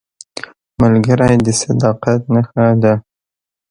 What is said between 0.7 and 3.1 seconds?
ملګری د صداقت نښه ده